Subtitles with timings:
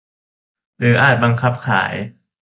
[0.77, 1.93] หรืออาจบังคับขาย